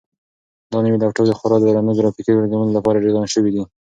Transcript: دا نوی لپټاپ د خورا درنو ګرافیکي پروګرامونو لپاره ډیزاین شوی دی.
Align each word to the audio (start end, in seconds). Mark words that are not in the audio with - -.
دا 0.71 0.77
نوی 0.83 0.97
لپټاپ 1.01 1.25
د 1.27 1.31
خورا 1.39 1.57
درنو 1.59 1.97
ګرافیکي 1.97 2.31
پروګرامونو 2.35 2.75
لپاره 2.77 3.01
ډیزاین 3.05 3.27
شوی 3.33 3.51
دی. 3.55 3.63